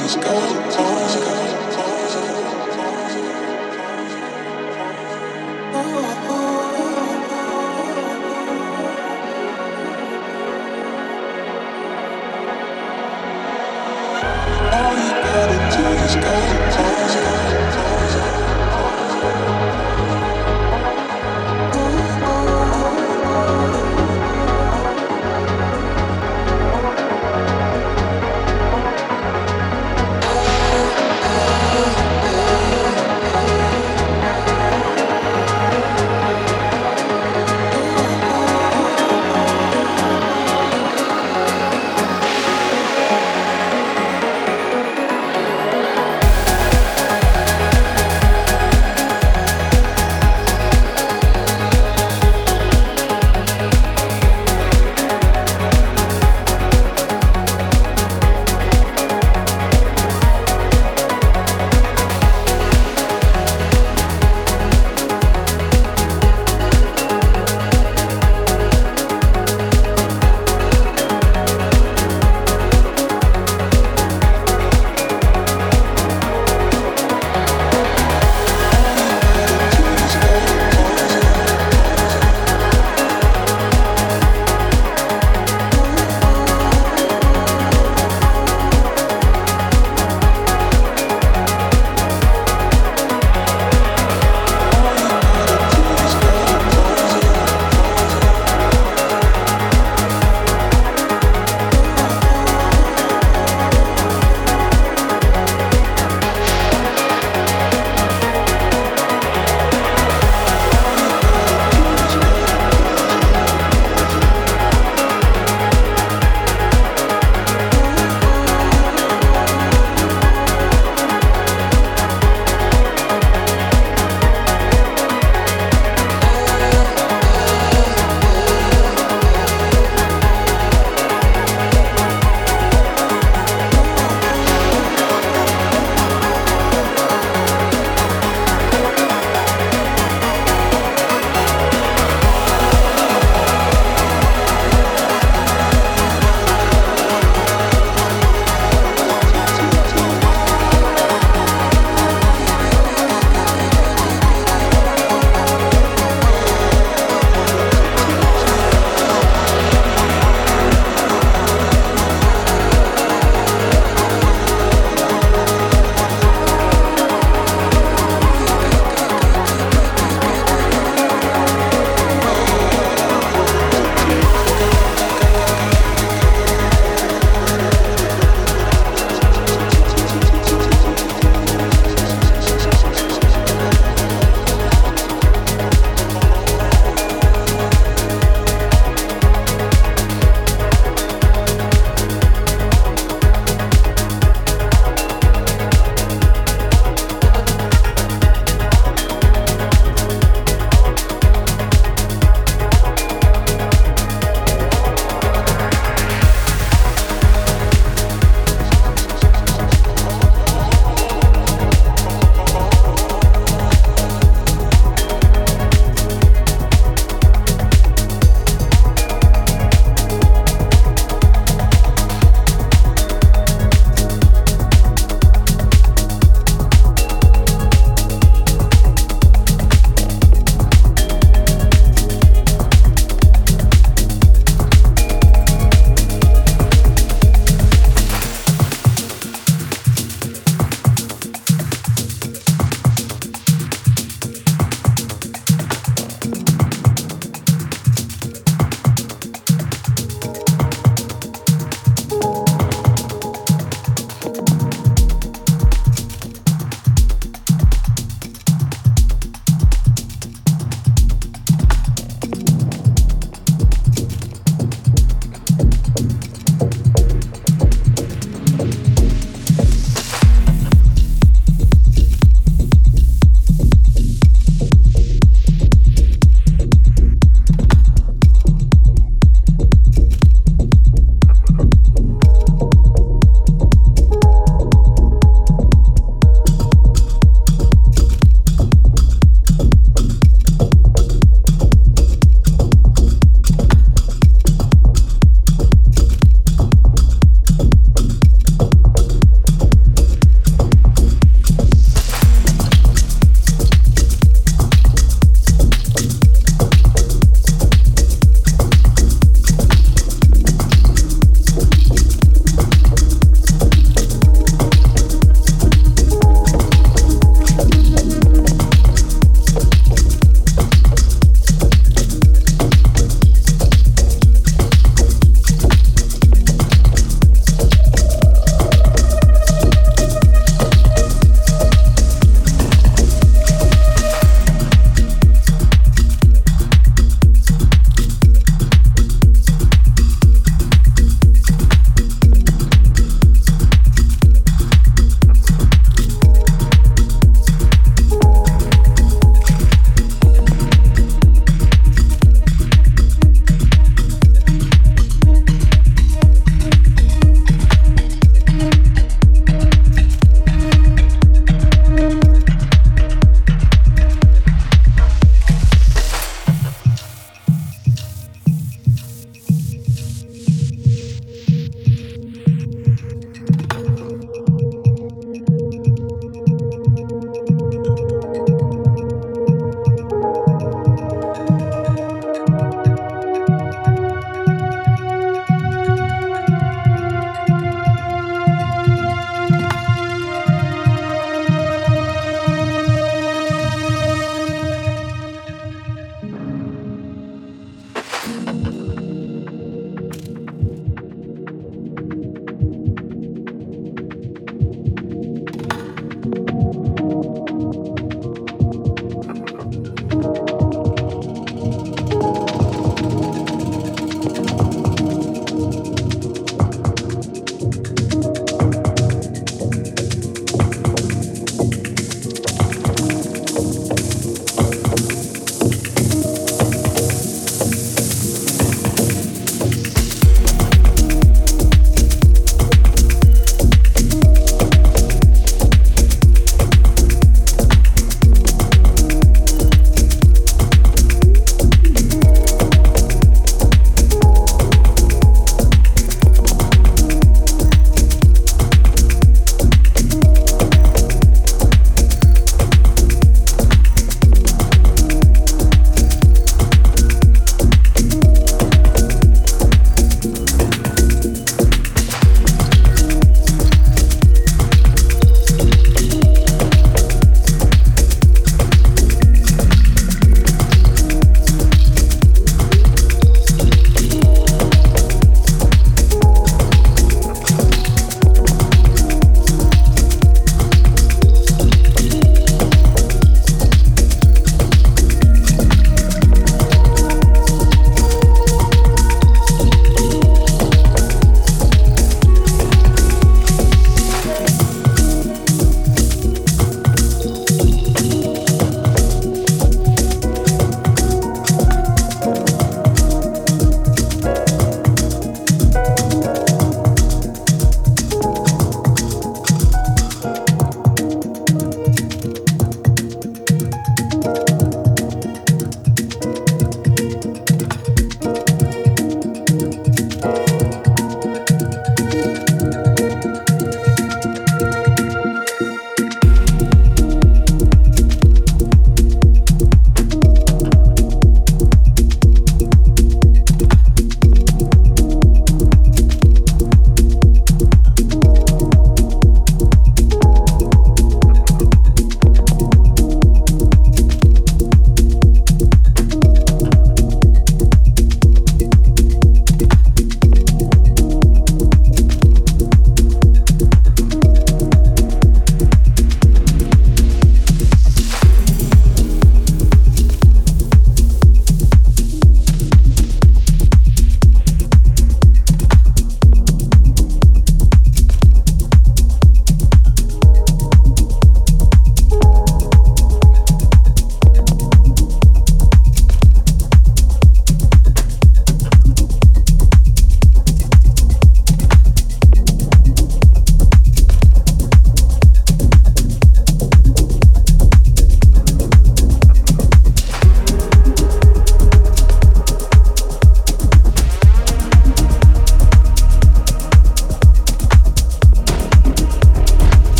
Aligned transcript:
Let's 0.00 0.16
go. 0.16 0.30
Let's 0.30 1.16
go. 1.16 1.37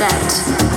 set. 0.00 0.69